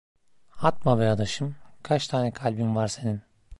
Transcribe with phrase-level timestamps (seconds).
[0.61, 3.21] Atma be adaşım, kaç tane kalbin var senin?